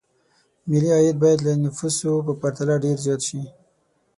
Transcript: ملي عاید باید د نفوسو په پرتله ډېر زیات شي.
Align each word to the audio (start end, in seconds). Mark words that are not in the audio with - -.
ملي 0.69 0.89
عاید 0.95 1.17
باید 1.23 1.39
د 1.43 1.49
نفوسو 1.63 2.11
په 2.27 2.33
پرتله 2.41 2.75
ډېر 2.83 2.97
زیات 3.05 3.21
شي. 3.27 3.41